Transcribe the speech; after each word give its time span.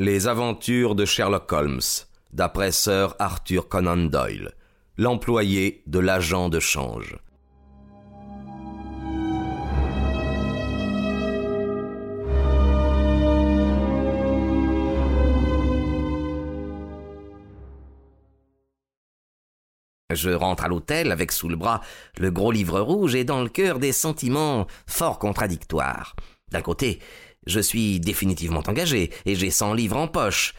Les 0.00 0.28
aventures 0.28 0.94
de 0.94 1.04
Sherlock 1.04 1.50
Holmes, 1.50 1.80
d'après 2.32 2.70
Sir 2.70 3.16
Arthur 3.18 3.68
Conan 3.68 3.96
Doyle, 3.96 4.52
l'employé 4.96 5.82
de 5.88 5.98
l'agent 5.98 6.48
de 6.48 6.60
change. 6.60 7.18
Je 20.14 20.30
rentre 20.30 20.62
à 20.62 20.68
l'hôtel 20.68 21.10
avec 21.10 21.32
sous 21.32 21.48
le 21.48 21.56
bras 21.56 21.80
le 22.18 22.30
gros 22.30 22.52
livre 22.52 22.78
rouge 22.78 23.16
et 23.16 23.24
dans 23.24 23.42
le 23.42 23.48
cœur 23.48 23.80
des 23.80 23.90
sentiments 23.90 24.68
fort 24.86 25.18
contradictoires. 25.18 26.14
D'un 26.50 26.62
côté, 26.62 26.98
je 27.48 27.60
suis 27.60 27.98
définitivement 27.98 28.62
engagé 28.68 29.10
et 29.26 29.34
j'ai 29.34 29.50
cent 29.50 29.72
livres 29.74 29.96
en 29.96 30.06
poche. 30.06 30.54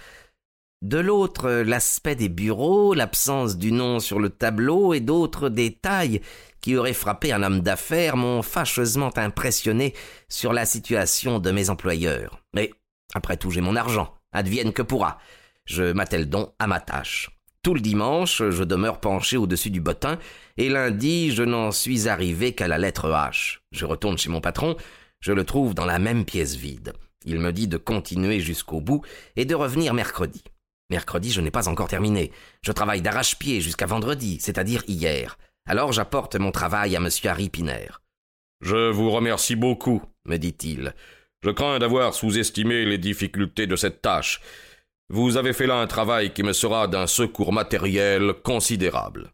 De 0.81 0.97
l'autre, 0.97 1.49
l'aspect 1.49 2.15
des 2.15 2.29
bureaux, 2.29 2.93
l'absence 2.93 3.57
du 3.57 3.71
nom 3.71 3.99
sur 3.99 4.19
le 4.19 4.29
tableau 4.29 4.93
et 4.93 5.01
d'autres 5.01 5.49
détails 5.49 6.21
qui 6.61 6.75
auraient 6.75 6.93
frappé 6.93 7.31
un 7.31 7.43
homme 7.43 7.61
d'affaires 7.61 8.17
m'ont 8.17 8.41
fâcheusement 8.41 9.11
impressionné 9.17 9.93
sur 10.29 10.53
la 10.53 10.65
situation 10.65 11.39
de 11.39 11.51
mes 11.51 11.69
employeurs. 11.69 12.41
Mais, 12.53 12.71
après 13.13 13.37
tout, 13.37 13.51
j'ai 13.51 13.61
mon 13.61 13.75
argent. 13.75 14.13
Advienne 14.31 14.73
que 14.73 14.81
pourra. 14.81 15.19
Je 15.65 15.91
m'attelle 15.91 16.29
donc 16.29 16.53
à 16.59 16.67
ma 16.67 16.79
tâche. 16.79 17.29
Tout 17.61 17.73
le 17.73 17.81
dimanche, 17.81 18.41
je 18.49 18.63
demeure 18.63 19.01
penché 19.01 19.35
au-dessus 19.35 19.69
du 19.69 19.81
bottin, 19.81 20.17
et 20.55 20.69
lundi, 20.69 21.31
je 21.31 21.43
n'en 21.43 21.71
suis 21.71 22.07
arrivé 22.07 22.53
qu'à 22.53 22.69
la 22.69 22.77
lettre 22.77 23.09
H. 23.09 23.59
Je 23.73 23.85
retourne 23.85 24.17
chez 24.17 24.29
mon 24.29 24.39
patron, 24.39 24.77
je 25.21 25.33
le 25.33 25.43
trouve 25.43 25.73
dans 25.73 25.85
la 25.85 25.99
même 25.99 26.25
pièce 26.25 26.55
vide. 26.55 26.93
Il 27.25 27.39
me 27.39 27.51
dit 27.51 27.67
de 27.67 27.77
continuer 27.77 28.39
jusqu'au 28.39 28.81
bout 28.81 29.01
et 29.35 29.45
de 29.45 29.55
revenir 29.55 29.93
mercredi. 29.93 30.43
Mercredi, 30.89 31.31
je 31.31 31.41
n'ai 31.41 31.51
pas 31.51 31.67
encore 31.67 31.87
terminé. 31.87 32.31
Je 32.61 32.71
travaille 32.71 33.01
d'arrache-pied 33.01 33.61
jusqu'à 33.61 33.85
vendredi, 33.85 34.39
c'est-à-dire 34.39 34.83
hier. 34.87 35.37
Alors 35.67 35.91
j'apporte 35.91 36.35
mon 36.35 36.51
travail 36.51 36.95
à 36.95 36.99
M. 36.99 37.09
Harry 37.25 37.49
Piner. 37.49 37.89
Je 38.61 38.89
vous 38.89 39.11
remercie 39.11 39.55
beaucoup, 39.55 40.01
me 40.25 40.37
dit-il. 40.37 40.95
Je 41.43 41.51
crains 41.51 41.79
d'avoir 41.79 42.13
sous-estimé 42.13 42.85
les 42.85 42.97
difficultés 42.97 43.67
de 43.67 43.75
cette 43.75 44.01
tâche. 44.01 44.41
Vous 45.09 45.37
avez 45.37 45.53
fait 45.53 45.67
là 45.67 45.79
un 45.79 45.87
travail 45.87 46.33
qui 46.33 46.43
me 46.43 46.53
sera 46.53 46.87
d'un 46.87 47.07
secours 47.07 47.53
matériel 47.53 48.33
considérable. 48.43 49.31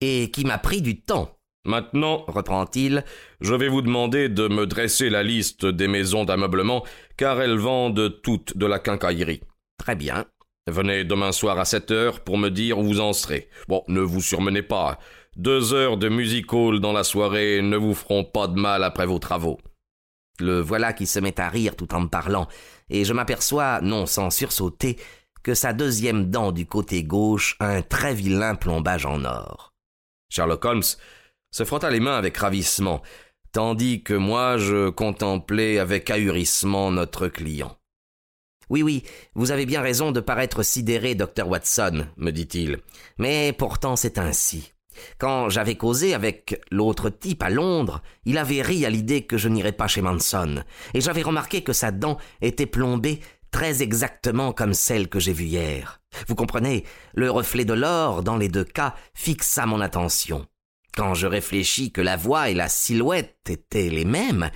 Et 0.00 0.30
qui 0.30 0.44
m'a 0.44 0.58
pris 0.58 0.82
du 0.82 1.00
temps. 1.00 1.38
Maintenant, 1.64 2.24
reprend-il, 2.28 3.04
je 3.40 3.54
vais 3.54 3.68
vous 3.68 3.82
demander 3.82 4.28
de 4.28 4.48
me 4.48 4.66
dresser 4.66 5.08
la 5.08 5.22
liste 5.22 5.64
des 5.64 5.88
maisons 5.88 6.24
d'ameublement, 6.24 6.84
car 7.16 7.40
elles 7.40 7.58
vendent 7.58 8.20
toutes 8.22 8.56
de 8.56 8.66
la 8.66 8.78
quincaillerie. 8.78 9.40
Très 9.78 9.96
bien. 9.96 10.26
Venez 10.66 11.04
demain 11.04 11.32
soir 11.32 11.58
à 11.58 11.64
sept 11.64 11.90
heures 11.90 12.20
pour 12.20 12.38
me 12.38 12.48
dire 12.48 12.78
où 12.78 12.84
vous 12.84 13.00
en 13.00 13.12
serez. 13.12 13.48
Bon, 13.68 13.82
ne 13.88 14.00
vous 14.00 14.20
surmenez 14.22 14.62
pas. 14.62 14.98
Deux 15.36 15.74
heures 15.74 15.96
de 15.96 16.08
music 16.08 16.52
hall 16.52 16.80
dans 16.80 16.92
la 16.92 17.04
soirée 17.04 17.60
ne 17.60 17.76
vous 17.76 17.94
feront 17.94 18.24
pas 18.24 18.46
de 18.46 18.58
mal 18.58 18.84
après 18.84 19.06
vos 19.06 19.18
travaux. 19.18 19.58
Le 20.40 20.60
voilà 20.60 20.92
qui 20.92 21.06
se 21.06 21.18
met 21.18 21.38
à 21.40 21.48
rire 21.48 21.76
tout 21.76 21.92
en 21.94 22.00
me 22.00 22.08
parlant, 22.08 22.48
et 22.90 23.04
je 23.04 23.12
m'aperçois, 23.12 23.80
non 23.82 24.06
sans 24.06 24.30
sursauter, 24.30 24.96
que 25.42 25.54
sa 25.54 25.72
deuxième 25.72 26.30
dent 26.30 26.50
du 26.50 26.66
côté 26.66 27.04
gauche 27.04 27.56
a 27.60 27.68
un 27.68 27.82
très 27.82 28.14
vilain 28.14 28.54
plombage 28.54 29.06
en 29.06 29.24
or. 29.24 29.72
Sherlock 30.30 30.64
Holmes 30.64 30.82
se 31.54 31.62
frotta 31.62 31.88
les 31.88 32.00
mains 32.00 32.16
avec 32.16 32.36
ravissement, 32.36 33.00
tandis 33.52 34.02
que 34.02 34.14
moi 34.14 34.58
je 34.58 34.88
contemplais 34.90 35.78
avec 35.78 36.10
ahurissement 36.10 36.90
notre 36.90 37.28
client. 37.28 37.78
Oui, 38.70 38.82
oui, 38.82 39.04
vous 39.36 39.52
avez 39.52 39.64
bien 39.64 39.80
raison 39.80 40.10
de 40.10 40.18
paraître 40.18 40.64
sidéré, 40.64 41.14
docteur 41.14 41.46
Watson, 41.46 42.08
me 42.16 42.32
dit-il. 42.32 42.78
Mais 43.18 43.54
pourtant 43.56 43.94
c'est 43.94 44.18
ainsi. 44.18 44.72
Quand 45.18 45.48
j'avais 45.48 45.76
causé 45.76 46.12
avec 46.12 46.60
l'autre 46.72 47.08
type 47.08 47.44
à 47.44 47.50
Londres, 47.50 48.02
il 48.24 48.38
avait 48.38 48.62
ri 48.62 48.84
à 48.84 48.90
l'idée 48.90 49.22
que 49.22 49.38
je 49.38 49.48
n'irais 49.48 49.70
pas 49.70 49.86
chez 49.86 50.02
Manson, 50.02 50.64
et 50.92 51.00
j'avais 51.00 51.22
remarqué 51.22 51.62
que 51.62 51.72
sa 51.72 51.92
dent 51.92 52.18
était 52.40 52.66
plombée 52.66 53.20
très 53.52 53.80
exactement 53.80 54.52
comme 54.52 54.74
celle 54.74 55.08
que 55.08 55.20
j'ai 55.20 55.32
vue 55.32 55.44
hier. 55.44 56.00
Vous 56.26 56.34
comprenez, 56.34 56.84
le 57.14 57.30
reflet 57.30 57.64
de 57.64 57.74
l'or, 57.74 58.24
dans 58.24 58.36
les 58.36 58.48
deux 58.48 58.64
cas, 58.64 58.96
fixa 59.14 59.66
mon 59.66 59.80
attention. 59.80 60.48
Quand 60.96 61.14
je 61.14 61.26
réfléchis 61.26 61.90
que 61.90 62.00
la 62.00 62.16
voix 62.16 62.50
et 62.50 62.54
la 62.54 62.68
silhouette 62.68 63.36
étaient 63.48 63.90
les 63.90 64.04
mêmes, 64.04 64.50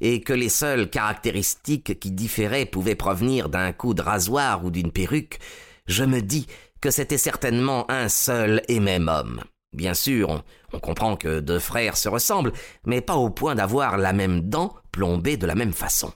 et 0.00 0.20
que 0.20 0.32
les 0.32 0.48
seules 0.48 0.90
caractéristiques 0.90 1.98
qui 1.98 2.10
différaient 2.10 2.66
pouvaient 2.66 2.94
provenir 2.94 3.48
d'un 3.48 3.72
coup 3.72 3.94
de 3.94 4.02
rasoir 4.02 4.64
ou 4.64 4.70
d'une 4.70 4.92
perruque, 4.92 5.38
je 5.86 6.04
me 6.04 6.20
dis 6.20 6.46
que 6.80 6.90
c'était 6.90 7.18
certainement 7.18 7.90
un 7.90 8.08
seul 8.08 8.62
et 8.68 8.80
même 8.80 9.08
homme. 9.08 9.42
Bien 9.72 9.94
sûr, 9.94 10.42
on, 10.72 10.78
comprend 10.78 11.16
que 11.16 11.40
deux 11.40 11.58
frères 11.58 11.96
se 11.96 12.08
ressemblent, 12.08 12.52
mais 12.86 13.00
pas 13.00 13.16
au 13.16 13.30
point 13.30 13.54
d'avoir 13.54 13.98
la 13.98 14.12
même 14.12 14.42
dent 14.42 14.74
plombée 14.92 15.36
de 15.36 15.46
la 15.46 15.54
même 15.54 15.72
façon. 15.72 16.12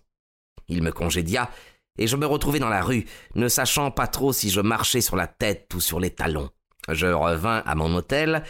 Il 0.69 0.83
me 0.83 0.93
congédia, 0.93 1.51
et 1.99 2.07
je 2.07 2.17
me 2.17 2.27
retrouvai 2.27 2.59
dans 2.59 2.71
la 2.71 2.83
rue, 2.83 3.05
ne 3.35 3.49
sachant 3.49 3.91
pas 3.91 4.07
trop 4.07 4.33
si 4.33 4.49
je 4.49 4.61
marchais 4.61 5.03
sur 5.03 5.17
la 5.17 5.27
tête 5.27 5.73
ou 5.75 5.81
sur 5.81 6.01
les 6.01 6.11
talons. 6.11 6.51
Je 6.89 7.07
revins 7.07 7.63
à 7.67 7.75
mon 7.75 7.95
hôtel, 7.95 8.43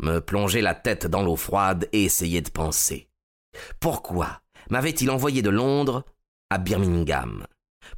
me 0.00 0.20
plongeai 0.20 0.60
la 0.60 0.74
tête 0.74 1.06
dans 1.06 1.22
l'eau 1.22 1.36
froide 1.36 1.88
et 1.92 2.04
essayai 2.04 2.40
de 2.40 2.50
penser. 2.50 3.08
Pourquoi 3.80 4.40
m'avait-il 4.70 5.10
envoyé 5.10 5.42
de 5.42 5.50
Londres 5.50 6.04
à 6.50 6.58
Birmingham? 6.58 7.46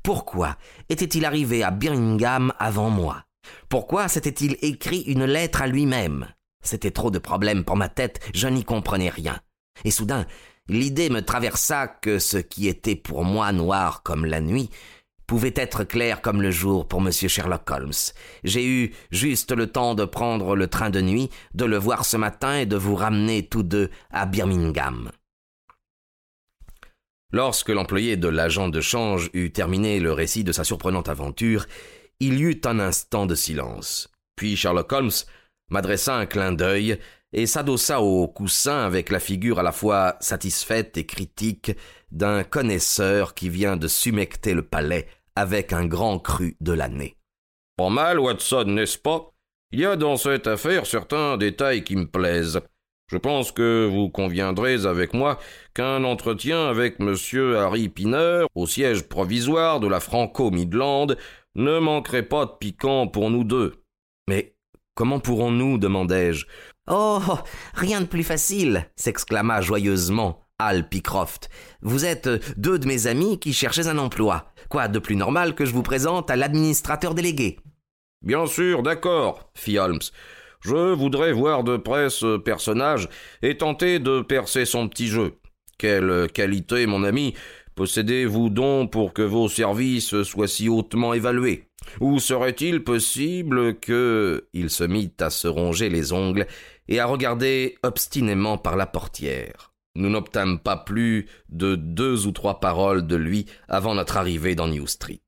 Pourquoi 0.03 0.57
était-il 0.89 1.25
arrivé 1.25 1.63
à 1.63 1.71
Birmingham 1.71 2.53
avant 2.59 2.91
moi? 2.91 3.25
Pourquoi 3.69 4.09
s'était-il 4.09 4.57
écrit 4.63 5.03
une 5.03 5.25
lettre 5.25 5.63
à 5.63 5.67
lui-même? 5.67 6.29
C'était 6.63 6.91
trop 6.91 7.11
de 7.11 7.19
problèmes 7.19 7.65
pour 7.65 7.77
ma 7.77 7.89
tête, 7.89 8.21
je 8.35 8.49
n'y 8.49 8.65
comprenais 8.65 9.09
rien. 9.09 9.39
Et 9.85 9.91
soudain, 9.91 10.27
l'idée 10.69 11.11
me 11.11 11.23
traversa 11.23 11.87
que 11.87 12.19
ce 12.19 12.39
qui 12.39 12.67
était 12.67 12.97
pour 12.97 13.25
moi 13.25 13.53
noir 13.53 14.03
comme 14.03 14.27
la 14.27 14.41
nuit 14.41 14.71
pouvait 15.27 15.55
être 15.57 15.85
clair 15.85 16.21
comme 16.23 16.43
le 16.43 16.51
jour 16.51 16.87
pour 16.87 17.01
M. 17.01 17.11
Sherlock 17.11 17.71
Holmes. 17.71 17.93
J'ai 18.45 18.67
eu 18.67 18.95
juste 19.11 19.53
le 19.53 19.67
temps 19.67 19.95
de 19.95 20.05
prendre 20.05 20.57
le 20.57 20.69
train 20.69 20.91
de 20.91 21.01
nuit, 21.01 21.31
de 21.55 21.65
le 21.65 21.77
voir 21.77 22.05
ce 22.05 22.17
matin 22.17 22.59
et 22.59 22.67
de 22.67 22.77
vous 22.77 22.95
ramener 22.95 23.47
tous 23.47 23.63
deux 23.63 23.91
à 24.11 24.27
Birmingham. 24.27 25.11
Lorsque 27.33 27.71
l'employé 27.71 28.17
de 28.17 28.29
l'agent 28.29 28.69
de 28.69 28.81
change 28.81 29.31
eut 29.35 29.51
terminé 29.51 29.99
le 29.99 30.13
récit 30.13 30.45
de 30.45 30.53
sa 30.53 30.65
surprenante 30.65 31.09
aventure, 31.09 31.67
il 32.21 32.39
y 32.39 32.43
eut 32.43 32.61
un 32.65 32.79
instant 32.79 33.27
de 33.27 33.35
silence. 33.35 34.09
Puis 34.37 34.57
Sherlock 34.57 34.93
Holmes 34.93 35.11
m'adressa 35.71 36.17
un 36.17 36.27
clin 36.27 36.53
d'œil 36.53 36.99
et 37.33 37.47
s'adossa 37.47 38.01
au 38.01 38.29
coussin 38.29 38.85
avec 38.85 39.11
la 39.11 39.21
figure 39.21 39.59
à 39.59 39.63
la 39.63 39.73
fois 39.73 40.17
satisfaite 40.21 40.97
et 40.97 41.05
critique 41.05 41.73
d'un 42.13 42.45
connaisseur 42.45 43.35
qui 43.35 43.49
vient 43.49 43.77
de 43.77 43.89
sumecter 43.89 44.55
le 44.55 44.63
palais 44.63 45.07
avec 45.37 45.73
un 45.73 45.87
grand 45.87 46.19
cru 46.19 46.57
de 46.61 46.73
l'année. 46.73 47.17
Pas 47.77 47.91
mal, 47.91 48.19
Watson, 48.19 48.65
n'est-ce 48.67 48.99
pas? 48.99 49.31
Il 49.71 49.81
y 49.81 49.85
a 49.85 49.97
dans 49.97 50.17
cette 50.17 50.47
affaire 50.47 50.87
certains 50.87 51.37
détails 51.37 51.85
qui 51.85 51.95
me 51.97 52.07
plaisent. 52.07 52.61
Je 53.09 53.19
pense 53.19 53.53
que 53.53 53.89
vous 53.89 54.09
conviendrez 54.09 54.85
avec 54.87 55.15
moi 55.15 55.39
qu'un 55.75 56.03
entretien 56.03 56.67
avec 56.67 56.97
M. 56.99 57.15
Harry 57.57 57.89
Pinner, 57.89 58.47
au 58.57 58.67
siège 58.67 59.03
provisoire 59.03 59.79
de 59.79 59.87
la 59.87 60.01
Franco-Midland, 60.01 61.15
ne 61.55 61.79
manquerait 61.79 62.25
pas 62.25 62.47
de 62.47 62.53
piquant 62.59 63.07
pour 63.07 63.31
nous 63.31 63.45
deux. 63.45 63.75
Mais 64.29 64.57
Comment 64.97 65.21
pourrons-nous 65.21 65.77
demandai-je. 65.77 66.47
Oh. 66.89 67.21
Rien 67.75 68.01
de 68.01 68.07
plus 68.07 68.25
facile. 68.25 68.91
s'exclama 68.97 69.61
joyeusement 69.61 70.46
Al 70.59 70.89
Pycroft. 70.89 71.49
Vous 71.83 72.05
êtes 72.05 72.29
deux 72.59 72.79
de 72.79 72.87
mes 72.87 73.07
amis 73.07 73.39
qui 73.39 73.53
cherchaient 73.53 73.89
un 73.89 73.99
emploi. 73.99 74.53
Quoi 74.69 74.89
de 74.89 74.99
plus 74.99 75.17
normal 75.17 75.55
que 75.55 75.65
je 75.65 75.73
vous 75.73 75.83
présente 75.83 76.31
à 76.31 76.37
l'administrateur 76.37 77.15
délégué? 77.15 77.59
Bien 78.23 78.47
sûr, 78.47 78.83
d'accord, 78.83 79.51
fit 79.55 79.79
Holmes. 79.79 80.01
Je 80.61 80.95
voudrais 80.95 81.33
voir 81.33 81.63
de 81.65 81.77
près 81.77 82.11
ce 82.11 82.39
personnage 82.39 83.09
et 83.43 83.57
tenter 83.57 83.99
de 83.99 84.23
percer 84.23 84.65
son 84.65 84.89
petit 84.89 85.09
jeu. 85.09 85.35
Quelle 85.79 86.29
qualité, 86.33 86.87
mon 86.87 87.05
ami, 87.05 87.35
possédez-vous 87.75 88.49
donc 88.49 88.91
pour 88.91 89.13
que 89.13 89.23
vos 89.23 89.49
services 89.49 90.23
soient 90.23 90.49
si 90.49 90.69
hautement 90.69 91.13
évalués 91.13 91.67
ou 92.01 92.19
serait-il 92.19 92.83
possible 92.83 93.79
que. 93.79 94.49
Il 94.53 94.71
se 94.71 94.85
mit 94.85 95.13
à 95.21 95.31
se 95.31 95.49
ronger 95.49 95.89
les 95.89 96.13
ongles 96.13 96.47
et 96.89 97.01
à 97.01 97.07
regarder 97.07 97.77
obstinément 97.83 98.59
par 98.59 98.77
la 98.77 98.87
portière. 98.87 99.76
Nous 99.97 100.11
n'obtîmes 100.11 100.59
pas 100.59 100.77
plus 100.77 101.27
de 101.49 101.75
deux 101.75 102.27
ou 102.27 102.33
trois 102.33 102.61
paroles 102.61 103.07
de 103.07 103.17
lui 103.17 103.47
avant 103.67 103.95
notre 103.95 104.19
arrivée 104.19 104.55
dans 104.55 104.69
New 104.69 104.87
Street. 104.87 105.23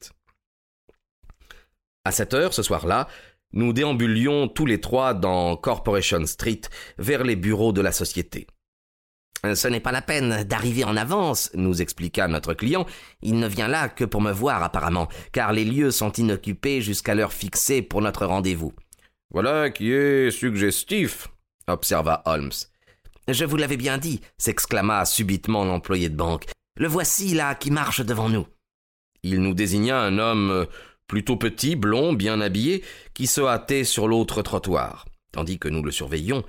À 2.04 2.12
cette 2.12 2.34
heure, 2.34 2.52
ce 2.52 2.62
soir-là, 2.62 3.08
nous 3.52 3.72
déambulions 3.72 4.46
tous 4.46 4.66
les 4.66 4.80
trois 4.80 5.14
dans 5.14 5.56
Corporation 5.56 6.24
Street 6.26 6.60
vers 6.98 7.24
les 7.24 7.34
bureaux 7.34 7.72
de 7.72 7.80
la 7.80 7.92
société. 7.92 8.46
Ce 9.54 9.68
n'est 9.68 9.80
pas 9.80 9.92
la 9.92 10.02
peine 10.02 10.44
d'arriver 10.44 10.84
en 10.84 10.96
avance, 10.96 11.50
nous 11.54 11.80
expliqua 11.80 12.28
notre 12.28 12.52
client. 12.52 12.84
Il 13.22 13.38
ne 13.38 13.46
vient 13.46 13.68
là 13.68 13.88
que 13.88 14.04
pour 14.04 14.20
me 14.20 14.32
voir 14.32 14.62
apparemment, 14.62 15.08
car 15.32 15.52
les 15.52 15.64
lieux 15.64 15.92
sont 15.92 16.12
inoccupés 16.12 16.82
jusqu'à 16.82 17.14
l'heure 17.14 17.32
fixée 17.32 17.80
pour 17.80 18.02
notre 18.02 18.26
rendez-vous. 18.26 18.74
Voilà 19.30 19.70
qui 19.70 19.92
est 19.92 20.30
suggestif, 20.30 21.28
observa 21.68 22.22
Holmes. 22.26 22.50
Je 23.28 23.44
vous 23.44 23.56
l'avais 23.56 23.76
bien 23.76 23.98
dit, 23.98 24.22
s'exclama 24.38 25.04
subitement 25.04 25.64
l'employé 25.64 26.08
de 26.08 26.16
banque. 26.16 26.46
Le 26.78 26.88
voici 26.88 27.34
là 27.34 27.54
qui 27.54 27.70
marche 27.70 28.00
devant 28.00 28.30
nous. 28.30 28.46
Il 29.22 29.42
nous 29.42 29.52
désigna 29.52 30.00
un 30.00 30.18
homme 30.18 30.66
plutôt 31.06 31.36
petit, 31.36 31.76
blond, 31.76 32.14
bien 32.14 32.40
habillé, 32.40 32.82
qui 33.12 33.26
se 33.26 33.42
hâtait 33.42 33.84
sur 33.84 34.08
l'autre 34.08 34.40
trottoir. 34.40 35.04
Tandis 35.30 35.58
que 35.58 35.68
nous 35.68 35.82
le 35.82 35.90
surveillions, 35.90 36.42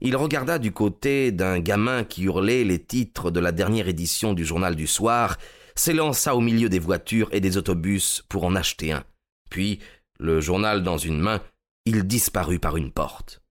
il 0.00 0.16
regarda 0.16 0.58
du 0.58 0.72
côté 0.72 1.32
d'un 1.32 1.60
gamin 1.60 2.02
qui 2.02 2.22
hurlait 2.22 2.64
les 2.64 2.82
titres 2.82 3.30
de 3.30 3.40
la 3.40 3.52
dernière 3.52 3.88
édition 3.88 4.32
du 4.32 4.44
journal 4.44 4.74
du 4.74 4.86
soir, 4.86 5.36
s'élança 5.74 6.34
au 6.34 6.40
milieu 6.40 6.68
des 6.68 6.78
voitures 6.78 7.28
et 7.32 7.40
des 7.40 7.58
autobus 7.58 8.24
pour 8.28 8.44
en 8.44 8.54
acheter 8.54 8.92
un. 8.92 9.04
Puis, 9.50 9.80
le 10.18 10.40
journal 10.40 10.82
dans 10.82 10.98
une 10.98 11.20
main, 11.20 11.42
il 11.84 12.04
disparut 12.04 12.58
par 12.58 12.76
une 12.76 12.90
porte. 12.90 13.42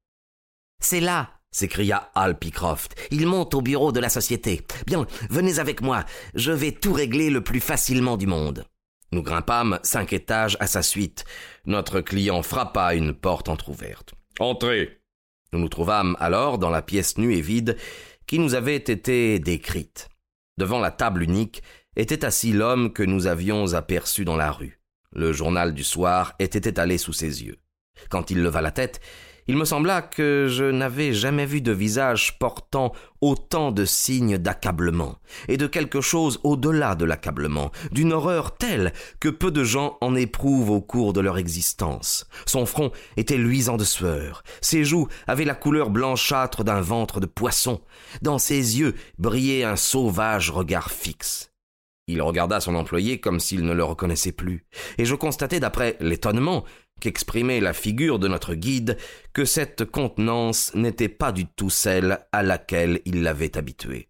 C'est 0.81 0.99
là, 0.99 1.40
s'écria 1.51 2.09
Hal 2.15 2.37
Pycroft. 2.37 2.95
Il 3.11 3.27
monte 3.27 3.53
au 3.53 3.61
bureau 3.61 3.91
de 3.91 3.99
la 3.99 4.09
société. 4.09 4.61
Bien, 4.87 5.05
venez 5.29 5.59
avec 5.59 5.81
moi. 5.81 6.05
Je 6.33 6.51
vais 6.51 6.71
tout 6.71 6.93
régler 6.93 7.29
le 7.29 7.41
plus 7.41 7.59
facilement 7.59 8.17
du 8.17 8.27
monde. 8.27 8.65
Nous 9.11 9.23
grimpâmes 9.23 9.79
cinq 9.83 10.13
étages 10.13 10.55
à 10.61 10.67
sa 10.67 10.81
suite. 10.81 11.25
Notre 11.65 11.99
client 11.99 12.41
frappa 12.43 12.85
à 12.85 12.93
une 12.95 13.13
porte 13.13 13.49
entr'ouverte. 13.49 14.13
Entrez. 14.39 15.01
Nous 15.51 15.59
nous 15.59 15.69
trouvâmes 15.69 16.15
alors 16.19 16.57
dans 16.57 16.69
la 16.69 16.81
pièce 16.81 17.17
nue 17.17 17.35
et 17.35 17.41
vide 17.41 17.77
qui 18.25 18.39
nous 18.39 18.55
avait 18.55 18.77
été 18.77 19.39
décrite. 19.39 20.07
Devant 20.57 20.79
la 20.79 20.91
table 20.91 21.23
unique 21.23 21.61
était 21.97 22.23
assis 22.23 22.53
l'homme 22.53 22.93
que 22.93 23.03
nous 23.03 23.27
avions 23.27 23.73
aperçu 23.73 24.23
dans 24.23 24.37
la 24.37 24.51
rue. 24.51 24.79
Le 25.11 25.33
journal 25.33 25.73
du 25.73 25.83
soir 25.83 26.33
était 26.39 26.69
étalé 26.69 26.97
sous 26.97 27.11
ses 27.11 27.43
yeux. 27.43 27.57
Quand 28.09 28.31
il 28.31 28.41
leva 28.41 28.61
la 28.61 28.71
tête, 28.71 29.01
il 29.47 29.57
me 29.57 29.65
sembla 29.65 30.01
que 30.01 30.47
je 30.49 30.63
n'avais 30.63 31.13
jamais 31.13 31.45
vu 31.45 31.61
de 31.61 31.71
visage 31.71 32.37
portant 32.39 32.91
autant 33.21 33.71
de 33.71 33.85
signes 33.85 34.37
d'accablement, 34.37 35.17
et 35.47 35.57
de 35.57 35.67
quelque 35.67 36.01
chose 36.01 36.39
au-delà 36.43 36.95
de 36.95 37.05
l'accablement, 37.05 37.71
d'une 37.91 38.13
horreur 38.13 38.57
telle 38.57 38.93
que 39.19 39.29
peu 39.29 39.51
de 39.51 39.63
gens 39.63 39.97
en 40.01 40.15
éprouvent 40.15 40.71
au 40.71 40.81
cours 40.81 41.13
de 41.13 41.21
leur 41.21 41.37
existence. 41.37 42.27
Son 42.45 42.65
front 42.65 42.91
était 43.17 43.37
luisant 43.37 43.77
de 43.77 43.83
sueur, 43.83 44.43
ses 44.61 44.83
joues 44.83 45.07
avaient 45.27 45.45
la 45.45 45.55
couleur 45.55 45.89
blanchâtre 45.89 46.63
d'un 46.63 46.81
ventre 46.81 47.19
de 47.19 47.27
poisson, 47.27 47.81
dans 48.21 48.39
ses 48.39 48.79
yeux 48.79 48.95
brillait 49.19 49.63
un 49.63 49.75
sauvage 49.75 50.49
regard 50.49 50.91
fixe. 50.91 51.51
Il 52.07 52.21
regarda 52.21 52.59
son 52.59 52.75
employé 52.75 53.19
comme 53.19 53.39
s'il 53.39 53.63
ne 53.63 53.73
le 53.73 53.83
reconnaissait 53.83 54.31
plus, 54.31 54.65
et 54.97 55.05
je 55.05 55.15
constatai 55.15 55.59
d'après 55.59 55.97
l'étonnement 55.99 56.65
qu'exprimait 57.01 57.59
la 57.59 57.73
figure 57.73 58.19
de 58.19 58.29
notre 58.29 58.53
guide 58.53 58.97
que 59.33 59.43
cette 59.43 59.83
contenance 59.83 60.73
n'était 60.75 61.09
pas 61.09 61.33
du 61.33 61.45
tout 61.45 61.69
celle 61.69 62.19
à 62.31 62.43
laquelle 62.43 63.01
il 63.03 63.23
l'avait 63.23 63.57
habitué. 63.57 64.07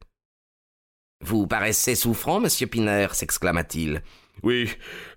Vous 1.24 1.48
paraissez 1.48 1.96
souffrant, 1.96 2.40
monsieur 2.40 2.68
Piner, 2.68 3.08
s'exclama-t-il. 3.14 4.04
Oui, 4.44 4.70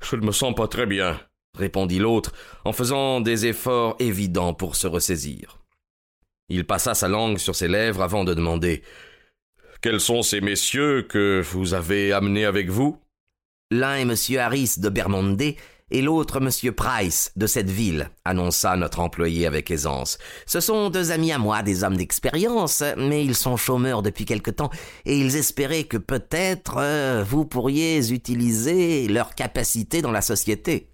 je 0.03 0.17
ne 0.17 0.25
me 0.25 0.33
sens 0.33 0.55
pas 0.55 0.69
très 0.69 0.87
bien, 0.87 1.21
répondit 1.57 1.99
l'autre, 1.99 2.33
en 2.65 2.73
faisant 2.73 3.21
des 3.21 3.47
efforts 3.47 3.97
évidents 3.99 4.55
pour 4.55 4.77
se 4.77 4.87
ressaisir. 4.87 5.59
Il 6.49 6.67
passa 6.67 6.95
sa 6.95 7.09
langue 7.09 7.39
sur 7.39 7.55
ses 7.55 7.69
lèvres 7.69 8.03
avant 8.03 8.25
de 8.25 8.35
demander 8.35 8.83
Quels 9.81 10.01
sont 10.01 10.23
ces 10.23 10.41
messieurs 10.41 11.03
que 11.03 11.43
vous 11.43 11.75
avez 11.75 12.13
amenés 12.13 12.45
avec 12.45 12.69
vous? 12.69 12.99
L'un 13.71 13.97
est 13.97 14.05
monsieur 14.05 14.41
Harris 14.41 14.75
de 14.77 14.91
Bermonde, 14.91 15.55
et 15.95 16.03
l'autre 16.03 16.41
Monsieur 16.41 16.73
Price 16.73 17.31
de 17.37 17.47
cette 17.47 17.71
ville, 17.71 18.11
annonça 18.25 18.75
notre 18.75 18.99
employé 18.99 19.47
avec 19.47 19.71
aisance. 19.71 20.19
Ce 20.45 20.59
sont 20.59 20.91
deux 20.91 21.13
amis 21.13 21.31
à 21.31 21.39
moi, 21.39 21.63
des 21.63 21.85
hommes 21.85 21.97
d'expérience, 21.97 22.83
mais 22.97 23.25
ils 23.25 23.37
sont 23.37 23.57
chômeurs 23.57 24.03
depuis 24.03 24.25
quelque 24.25 24.51
temps, 24.51 24.71
et 25.05 25.17
ils 25.17 25.37
espéraient 25.37 25.85
que 25.85 25.97
peut-être 25.97 26.79
euh, 26.79 27.23
vous 27.25 27.45
pourriez 27.45 28.13
utiliser 28.13 29.07
leur 29.07 29.37
capacité 29.37 30.03
dans 30.03 30.11
la 30.11 30.21
société. 30.21 30.89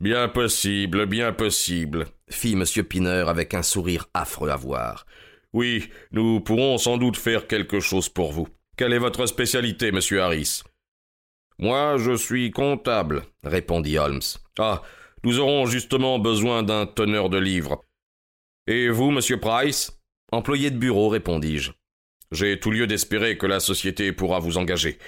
Bien 0.00 0.28
possible, 0.28 1.04
bien 1.04 1.34
possible, 1.34 2.06
fit 2.30 2.54
M. 2.54 2.64
Piner 2.84 3.24
avec 3.26 3.52
un 3.52 3.62
sourire 3.62 4.06
affreux 4.14 4.48
à 4.48 4.56
voir. 4.56 5.04
Oui, 5.52 5.90
nous 6.10 6.40
pourrons 6.40 6.78
sans 6.78 6.96
doute 6.96 7.18
faire 7.18 7.46
quelque 7.46 7.80
chose 7.80 8.08
pour 8.08 8.32
vous. 8.32 8.48
Quelle 8.78 8.94
est 8.94 8.98
votre 8.98 9.26
spécialité, 9.26 9.92
monsieur 9.92 10.22
Harris? 10.22 10.62
Moi, 11.58 11.96
je 11.98 12.16
suis 12.16 12.50
comptable, 12.50 13.24
répondit 13.42 13.98
Holmes. 13.98 14.20
Ah, 14.58 14.82
nous 15.24 15.40
aurons 15.40 15.66
justement 15.66 16.18
besoin 16.18 16.62
d'un 16.62 16.86
teneur 16.86 17.28
de 17.28 17.38
livres. 17.38 17.84
Et 18.66 18.88
vous, 18.88 19.10
monsieur 19.10 19.40
Price? 19.40 20.00
Employé 20.30 20.70
de 20.70 20.78
bureau, 20.78 21.08
répondis-je. 21.08 21.72
J'ai 22.30 22.60
tout 22.60 22.70
lieu 22.70 22.86
d'espérer 22.86 23.38
que 23.38 23.46
la 23.46 23.60
société 23.60 24.12
pourra 24.12 24.38
vous 24.38 24.58
engager. 24.58 24.98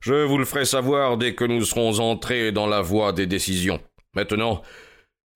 Je 0.00 0.14
vous 0.14 0.38
le 0.38 0.44
ferai 0.44 0.64
savoir 0.64 1.16
dès 1.16 1.34
que 1.34 1.44
nous 1.44 1.64
serons 1.64 2.00
entrés 2.00 2.50
dans 2.50 2.66
la 2.66 2.80
voie 2.80 3.12
des 3.12 3.26
décisions. 3.26 3.80
Maintenant, 4.14 4.62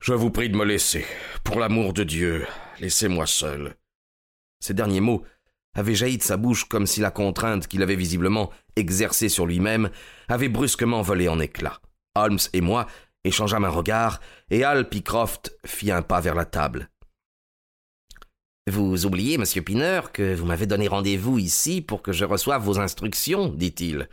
je 0.01 0.15
vous 0.15 0.31
prie 0.31 0.49
de 0.49 0.57
me 0.57 0.65
laisser. 0.65 1.05
Pour 1.45 1.61
l'amour 1.61 1.93
de 1.93 2.05
Dieu, 2.05 2.47
laissez-moi 2.81 3.27
seul. 3.27 3.75
Ces 4.61 4.75
derniers 4.75 5.01
mots 5.01 5.23
avait 5.75 5.95
jailli 5.95 6.19
de 6.19 6.23
sa 6.23 6.37
bouche 6.37 6.65
comme 6.65 6.87
si 6.87 7.01
la 7.01 7.11
contrainte 7.11 7.67
qu'il 7.67 7.83
avait 7.83 7.97
visiblement 7.97 8.51
exercée 8.77 9.29
sur 9.29 9.47
lui-même 9.47 9.91
avait 10.29 10.49
brusquement 10.49 11.03
volé 11.03 11.29
en 11.29 11.39
éclats. 11.41 11.81
Holmes 12.15 12.39
et 12.53 12.61
moi 12.61 12.87
échangeâmes 13.25 13.65
un 13.65 13.71
regard, 13.71 14.21
et 14.51 14.65
Al 14.65 14.89
Pycroft 14.89 15.57
fit 15.65 15.91
un 15.91 16.03
pas 16.03 16.21
vers 16.21 16.35
la 16.35 16.45
table. 16.45 16.91
Vous 18.69 19.07
oubliez, 19.07 19.39
monsieur 19.39 19.63
Piner, 19.63 20.01
que 20.13 20.35
vous 20.35 20.45
m'avez 20.45 20.67
donné 20.67 20.89
rendez-vous 20.89 21.39
ici 21.39 21.81
pour 21.81 22.03
que 22.03 22.13
je 22.13 22.25
reçoive 22.25 22.63
vos 22.63 22.79
instructions, 22.79 23.49
dit-il. 23.49 24.09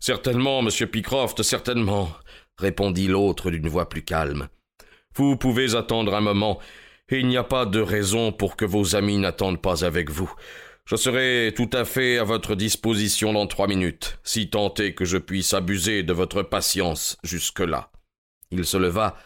Certainement, 0.00 0.62
monsieur 0.62 0.88
Pycroft, 0.88 1.42
certainement, 1.42 2.10
répondit 2.58 3.06
l'autre 3.06 3.50
d'une 3.50 3.68
voix 3.68 3.88
plus 3.88 4.02
calme. 4.02 4.48
Vous 5.14 5.36
pouvez 5.36 5.76
attendre 5.76 6.14
un 6.14 6.20
moment, 6.20 6.58
et 7.08 7.20
il 7.20 7.28
n'y 7.28 7.36
a 7.36 7.44
pas 7.44 7.66
de 7.66 7.80
raison 7.80 8.32
pour 8.32 8.56
que 8.56 8.64
vos 8.64 8.96
amis 8.96 9.18
n'attendent 9.18 9.62
pas 9.62 9.84
avec 9.84 10.10
vous. 10.10 10.32
Je 10.86 10.96
serai 10.96 11.54
tout 11.56 11.70
à 11.72 11.86
fait 11.86 12.18
à 12.18 12.24
votre 12.24 12.54
disposition 12.54 13.32
dans 13.32 13.46
trois 13.46 13.66
minutes, 13.66 14.18
si 14.22 14.50
tant 14.50 14.72
est 14.74 14.92
que 14.92 15.06
je 15.06 15.16
puisse 15.16 15.54
abuser 15.54 16.02
de 16.02 16.12
votre 16.12 16.42
patience 16.42 17.16
jusque-là. 17.24 17.90
Il 18.50 18.66
se 18.66 18.76
leva 18.76 19.16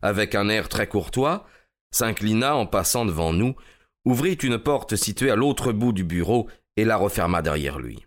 avec 0.00 0.36
un 0.36 0.48
air 0.48 0.68
très 0.68 0.86
courtois, 0.86 1.44
s'inclina 1.90 2.54
en 2.54 2.66
passant 2.66 3.04
devant 3.04 3.32
nous, 3.32 3.56
ouvrit 4.04 4.34
une 4.34 4.58
porte 4.58 4.94
située 4.94 5.32
à 5.32 5.36
l'autre 5.36 5.72
bout 5.72 5.92
du 5.92 6.04
bureau 6.04 6.48
et 6.76 6.84
la 6.84 6.96
referma 6.96 7.42
derrière 7.42 7.80
lui. 7.80 8.06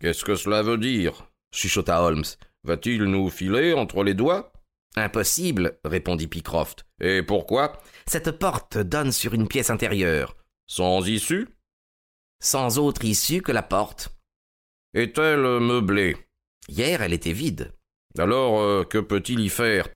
Qu'est-ce 0.00 0.24
que 0.24 0.34
cela 0.34 0.62
veut 0.62 0.78
dire? 0.78 1.30
chuchota 1.54 2.02
Holmes. 2.02 2.24
Va-t-il 2.64 3.04
nous 3.04 3.30
filer 3.30 3.72
entre 3.72 4.02
les 4.02 4.14
doigts 4.14 4.52
Impossible, 4.96 5.78
répondit 5.84 6.26
Pycroft. 6.26 6.86
Et 7.00 7.22
pourquoi? 7.22 7.80
Cette 8.06 8.32
porte 8.32 8.78
donne 8.78 9.12
sur 9.12 9.32
une 9.32 9.46
pièce 9.46 9.70
intérieure. 9.70 10.36
Sans 10.66 11.06
issue? 11.06 11.46
Sans 12.40 12.78
autre 12.78 13.04
issue 13.04 13.42
que 13.42 13.52
la 13.52 13.62
porte. 13.62 14.10
Est-elle 14.94 15.60
meublée? 15.60 16.16
Hier, 16.68 17.02
elle 17.02 17.12
était 17.12 17.32
vide. 17.32 17.72
Alors, 18.18 18.60
euh, 18.60 18.84
que 18.84 18.98
peut-il 18.98 19.40
y 19.40 19.48
faire? 19.48 19.88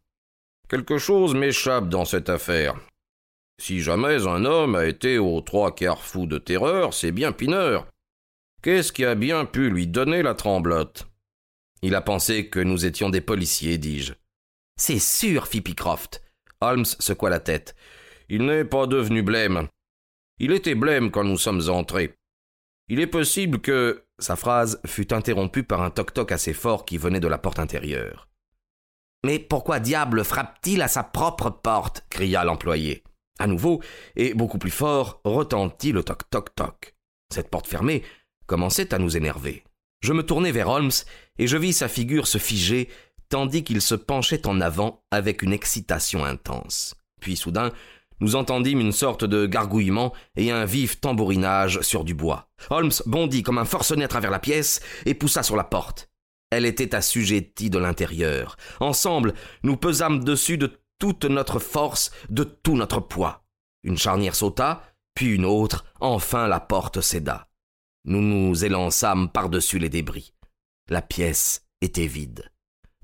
Quelque 0.69 0.99
chose 0.99 1.35
m'échappe 1.35 1.89
dans 1.89 2.05
cette 2.05 2.29
affaire. 2.29 2.77
Si 3.61 3.81
jamais 3.81 4.27
un 4.27 4.45
homme 4.45 4.75
a 4.75 4.87
été 4.87 5.19
aux 5.19 5.41
trois 5.41 5.75
quarts 5.75 6.03
fou 6.03 6.27
de 6.27 6.39
terreur, 6.39 6.95
c'est 6.95 7.13
bien 7.13 7.33
Pineur. 7.33 7.87
Qu'est-ce 8.63 8.93
qui 8.93 9.05
a 9.05 9.15
bien 9.15 9.45
pu 9.45 9.71
lui 9.71 9.87
donner 9.87 10.23
la 10.23 10.35
tremblote? 10.35 11.07
Il 11.83 11.95
a 11.95 12.01
pensé 12.01 12.49
que 12.49 12.61
nous 12.61 12.87
étions 12.87 13.11
des 13.11 13.21
policiers, 13.21 13.77
dis-je. 13.77 14.15
C'est 14.77 14.99
sûr, 14.99 15.47
fit 15.47 15.61
Pycroft. 15.61 16.23
Holmes 16.61 16.85
secoua 16.85 17.31
la 17.31 17.41
tête. 17.41 17.75
Il 18.29 18.47
n'est 18.47 18.65
pas 18.65 18.87
devenu 18.87 19.23
blême. 19.23 19.69
Il 20.39 20.53
était 20.53 20.75
blême 20.75 21.11
quand 21.11 21.25
nous 21.25 21.39
sommes 21.39 21.69
entrés. 21.69 22.15
Il 22.93 23.01
est 23.01 23.07
possible 23.07 23.59
que. 23.59 24.05
Sa 24.19 24.37
phrase 24.37 24.79
fut 24.87 25.15
interrompue 25.15 25.65
par 25.65 25.81
un 25.81 25.91
toc-toc 25.91 26.31
assez 26.31 26.53
fort 26.53 26.85
qui 26.85 26.99
venait 26.99 27.21
de 27.21 27.27
la 27.27 27.39
porte 27.39 27.59
intérieure. 27.59 28.29
Mais 29.25 29.39
pourquoi 29.39 29.81
diable 29.81 30.25
frappe-t-il 30.25 30.83
à 30.83 30.89
sa 30.89 31.03
propre 31.03 31.49
porte? 31.49 32.05
cria 32.11 32.45
l'employé. 32.45 33.03
À 33.39 33.47
nouveau, 33.47 33.83
et 34.15 34.35
beaucoup 34.35 34.59
plus 34.59 34.71
fort, 34.71 35.23
retentit 35.25 35.91
le 35.91 36.05
toc-toc-toc. 36.05 36.95
Cette 37.33 37.49
porte 37.49 37.67
fermée 37.67 38.03
commençait 38.47 38.93
à 38.93 38.99
nous 38.99 39.17
énerver. 39.17 39.65
Je 40.03 40.13
me 40.13 40.23
tournai 40.23 40.53
vers 40.53 40.69
Holmes 40.69 40.93
et 41.39 41.47
je 41.47 41.57
vis 41.57 41.73
sa 41.73 41.89
figure 41.89 42.27
se 42.27 42.39
figer 42.39 42.91
tandis 43.31 43.65
qu'il 43.65 43.81
se 43.81 43.95
penchait 43.95 44.47
en 44.47 44.61
avant 44.61 45.03
avec 45.11 45.41
une 45.41 45.55
excitation 45.55 46.27
intense. 46.27 46.95
Puis 47.23 47.37
soudain, 47.37 47.73
nous 48.23 48.37
entendîmes 48.37 48.81
une 48.81 48.93
sorte 48.93 49.25
de 49.25 49.47
gargouillement 49.47 50.13
et 50.37 50.53
un 50.53 50.65
vif 50.65 51.01
tambourinage 51.01 51.81
sur 51.81 52.05
du 52.05 52.15
bois. 52.15 52.49
Holmes 52.71 52.93
bondit 53.05 53.43
comme 53.43 53.59
un 53.59 53.65
forcené 53.65 54.05
à 54.05 54.09
travers 54.09 54.31
la 54.31 54.39
pièce 54.39 54.81
et 55.07 55.15
poussa 55.15 55.43
sur 55.43 55.57
la 55.57 55.65
porte. 55.65 56.09
Elle 56.51 56.65
était 56.65 56.95
assujettie 56.95 57.69
de 57.69 57.79
l'intérieur. 57.79 58.57
Ensemble, 58.79 59.35
nous 59.65 59.77
pesâmes 59.77 60.23
dessus 60.23 60.57
de 60.57 60.71
toute 61.01 61.25
notre 61.25 61.59
force, 61.59 62.13
de 62.31 62.45
tout 62.45 62.77
notre 62.77 63.01
poids. 63.01 63.45
Une 63.83 63.99
charnière 63.99 64.37
sauta, 64.37 64.83
puis 65.15 65.35
une 65.35 65.45
autre, 65.45 65.85
enfin 65.99 66.47
la 66.47 66.61
porte 66.61 67.01
céda. 67.01 67.49
Nous 68.05 68.23
nous 68.23 68.65
élançâmes 68.65 69.31
par-dessus 69.31 69.81
les 69.81 69.89
débris. 69.89 70.33
La 70.89 71.03
pièce 71.03 71.67
était 71.81 72.07
vide. 72.07 72.52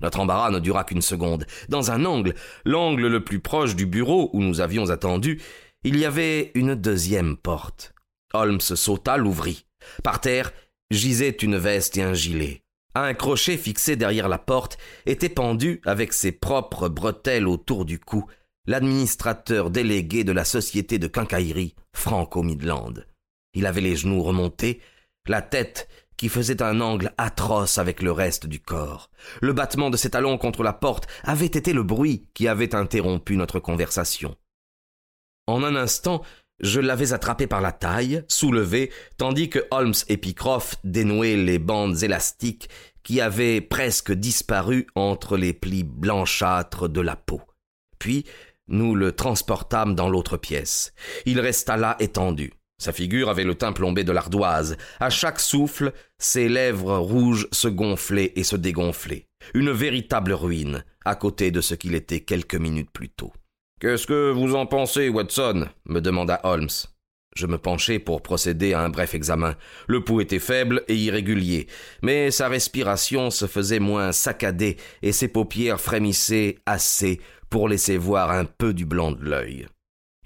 Notre 0.01 0.19
embarras 0.19 0.51
ne 0.51 0.59
dura 0.59 0.83
qu'une 0.83 1.01
seconde. 1.01 1.45
Dans 1.67 1.91
un 1.91 2.05
angle, 2.05 2.35
l'angle 2.65 3.07
le 3.07 3.23
plus 3.23 3.39
proche 3.39 3.75
du 3.75 3.85
bureau 3.85 4.29
où 4.33 4.41
nous 4.41 4.61
avions 4.61 4.89
attendu, 4.89 5.41
il 5.83 5.97
y 5.97 6.05
avait 6.05 6.51
une 6.55 6.75
deuxième 6.75 7.37
porte. 7.37 7.93
Holmes 8.33 8.61
sauta, 8.61 9.17
l'ouvrit. 9.17 9.65
Par 10.03 10.21
terre 10.21 10.51
gisait 10.91 11.29
une 11.29 11.57
veste 11.57 11.97
et 11.97 12.03
un 12.03 12.13
gilet. 12.13 12.63
un 12.95 13.13
crochet 13.13 13.57
fixé 13.57 13.95
derrière 13.95 14.27
la 14.27 14.39
porte 14.39 14.77
était 15.05 15.29
pendu, 15.29 15.81
avec 15.85 16.13
ses 16.13 16.31
propres 16.31 16.89
bretelles 16.89 17.47
autour 17.47 17.85
du 17.85 17.99
cou, 17.99 18.25
l'administrateur 18.65 19.69
délégué 19.69 20.23
de 20.23 20.31
la 20.31 20.43
société 20.45 20.99
de 20.99 21.07
quincaillerie 21.07 21.75
Franco-Midland. 21.93 22.93
Il 23.53 23.65
avait 23.65 23.81
les 23.81 23.95
genoux 23.95 24.21
remontés, 24.21 24.81
la 25.29 25.41
tête 25.41 25.87
qui 26.19 26.27
faisait 26.27 26.61
un 26.61 26.81
angle 26.81 27.13
atroce 27.17 27.77
avec 27.77 28.01
le 28.01 28.11
reste 28.11 28.45
du 28.45 28.59
corps. 28.59 29.09
Le 29.39 29.53
battement 29.53 29.89
de 29.89 29.95
ses 29.95 30.09
talons 30.09 30.37
contre 30.37 30.63
la 30.63 30.73
porte 30.73 31.07
avait 31.23 31.45
été 31.45 31.71
le 31.71 31.81
bruit 31.81 32.27
qui 32.33 32.49
avait 32.49 32.75
interrompu 32.75 33.37
notre 33.37 33.61
conversation. 33.61 34.35
En 35.47 35.63
un 35.63 35.77
instant, 35.77 36.21
je 36.59 36.81
l'avais 36.81 37.13
attrapé 37.13 37.47
par 37.47 37.61
la 37.61 37.71
taille, 37.71 38.25
soulevé, 38.27 38.91
tandis 39.17 39.49
que 39.49 39.65
Holmes 39.71 39.93
et 40.09 40.17
Pycroft 40.17 40.81
dénouaient 40.83 41.37
les 41.37 41.57
bandes 41.57 42.03
élastiques 42.03 42.67
qui 43.01 43.21
avaient 43.21 43.61
presque 43.61 44.11
disparu 44.11 44.87
entre 44.95 45.37
les 45.37 45.53
plis 45.53 45.85
blanchâtres 45.85 46.89
de 46.89 46.99
la 46.99 47.15
peau. 47.15 47.41
Puis, 47.97 48.25
nous 48.67 48.93
le 48.93 49.13
transportâmes 49.13 49.95
dans 49.95 50.09
l'autre 50.09 50.35
pièce. 50.35 50.91
Il 51.25 51.39
resta 51.39 51.77
là 51.77 51.95
étendu. 51.99 52.51
Sa 52.79 52.93
figure 52.93 53.29
avait 53.29 53.43
le 53.43 53.55
teint 53.55 53.73
plombé 53.73 54.03
de 54.03 54.11
l'ardoise. 54.11 54.77
À 54.99 55.09
chaque 55.09 55.39
souffle, 55.39 55.91
ses 56.17 56.47
lèvres 56.49 56.97
rouges 56.97 57.47
se 57.51 57.67
gonflaient 57.67 58.31
et 58.35 58.43
se 58.43 58.55
dégonflaient. 58.55 59.27
Une 59.53 59.71
véritable 59.71 60.31
ruine, 60.33 60.83
à 61.05 61.15
côté 61.15 61.51
de 61.51 61.61
ce 61.61 61.75
qu'il 61.75 61.93
était 61.93 62.21
quelques 62.21 62.55
minutes 62.55 62.91
plus 62.91 63.09
tôt. 63.09 63.33
Qu'est-ce 63.81 64.07
que 64.07 64.31
vous 64.31 64.55
en 64.55 64.65
pensez, 64.65 65.09
Watson? 65.09 65.67
me 65.85 65.99
demanda 65.99 66.39
Holmes. 66.43 66.69
Je 67.35 67.47
me 67.47 67.57
penchai 67.57 67.99
pour 67.99 68.21
procéder 68.21 68.73
à 68.73 68.81
un 68.81 68.89
bref 68.89 69.13
examen. 69.13 69.55
Le 69.87 70.03
pouls 70.03 70.21
était 70.21 70.39
faible 70.39 70.83
et 70.87 70.95
irrégulier, 70.95 71.67
mais 72.01 72.31
sa 72.31 72.49
respiration 72.49 73.29
se 73.29 73.45
faisait 73.45 73.79
moins 73.79 74.11
saccadée 74.11 74.77
et 75.01 75.11
ses 75.11 75.27
paupières 75.27 75.79
frémissaient 75.79 76.57
assez 76.65 77.21
pour 77.49 77.69
laisser 77.69 77.97
voir 77.97 78.31
un 78.31 78.45
peu 78.45 78.73
du 78.73 78.85
blanc 78.85 79.11
de 79.11 79.23
l'œil. 79.23 79.67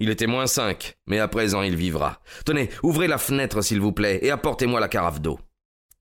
Il 0.03 0.10
était 0.10 0.27
moins 0.27 0.48
cinq, 0.48 0.98
mais 1.07 1.19
à 1.19 1.29
présent 1.29 1.62
il 1.62 1.77
vivra. 1.77 2.19
Tenez, 2.45 2.69
ouvrez 2.83 3.07
la 3.07 3.17
fenêtre, 3.17 3.62
s'il 3.62 3.79
vous 3.79 3.93
plaît, 3.93 4.19
et 4.22 4.31
apportez-moi 4.31 4.81
la 4.81 4.89
carafe 4.89 5.22
d'eau. 5.22 5.39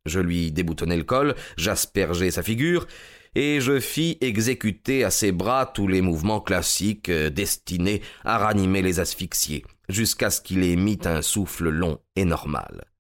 Je 0.07 0.19
lui 0.19 0.51
déboutonnai 0.51 0.97
le 0.97 1.05
col, 1.05 1.37
j'aspergeai 1.57 2.33
sa 2.33 2.43
figure, 2.43 2.89
et 3.37 3.61
je 3.61 3.79
fis 3.79 4.19
exécuter 4.21 5.05
à 5.05 5.11
ses 5.13 5.31
bras 5.31 5.67
tous 5.67 5.87
les 5.87 6.01
mouvements 6.01 6.41
classiques 6.41 7.11
euh, 7.11 7.31
destinés 7.31 8.03
à 8.25 8.39
ranimer 8.39 8.83
les 8.83 8.99
asphyxiés, 8.99 9.65
jusqu'à 9.89 10.31
ce 10.31 10.41
qu'il 10.41 10.65
émît 10.65 10.99
un 11.05 11.23
souffle 11.23 11.69
long 11.69 12.01
et 12.17 12.25
normal. 12.25 12.92